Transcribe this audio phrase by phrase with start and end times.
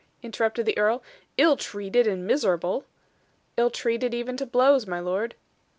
[0.23, 1.03] interrupted the earl.
[1.37, 2.85] "Ill treated and miserable?"
[3.55, 5.35] "Ill treated even to blows, my lord."